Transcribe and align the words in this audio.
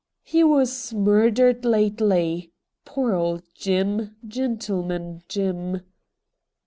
'He 0.33 0.43
was 0.43 0.95
murdered 0.95 1.63
lately— 1.63 2.51
poor 2.85 3.13
old 3.13 3.43
Jim— 3.53 4.15
Gentleman 4.27 5.21
Jim 5.29 5.81